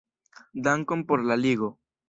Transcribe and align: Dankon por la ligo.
Dankon 0.69 1.05
por 1.13 1.25
la 1.33 1.39
ligo. 1.45 1.73